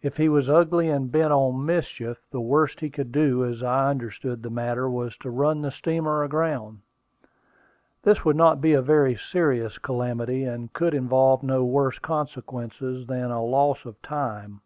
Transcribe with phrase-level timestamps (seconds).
[0.00, 3.90] If he was ugly and bent on mischief, the worst he could do, as I
[3.90, 6.78] understood the matter, was to run the steamer aground.
[8.02, 13.30] This would not be a very serious calamity, and could involve no worse consequences than
[13.30, 14.62] a loss of time.